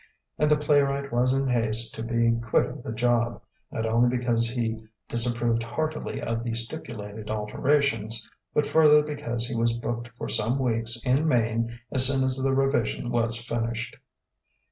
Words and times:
And 0.39 0.49
the 0.49 0.57
playwright 0.57 1.11
was 1.13 1.31
in 1.31 1.47
haste 1.47 1.93
to 1.93 2.01
be 2.01 2.31
quit 2.41 2.65
of 2.65 2.81
the 2.81 2.91
job, 2.91 3.39
not 3.71 3.85
only 3.85 4.17
because 4.17 4.49
he 4.49 4.83
disapproved 5.07 5.61
heartily 5.61 6.19
of 6.19 6.43
the 6.43 6.55
stipulated 6.55 7.29
alterations, 7.29 8.27
but 8.51 8.65
further 8.65 9.03
because 9.03 9.45
he 9.47 9.55
was 9.55 9.73
booked 9.77 10.07
for 10.17 10.27
some 10.27 10.57
weeks 10.57 10.99
in 11.05 11.27
Maine 11.27 11.79
as 11.91 12.03
soon 12.07 12.23
as 12.23 12.35
the 12.37 12.55
revision 12.55 13.11
was 13.11 13.37
finished. 13.47 13.95